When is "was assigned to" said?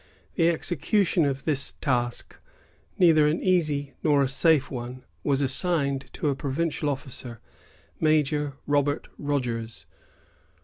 5.23-6.29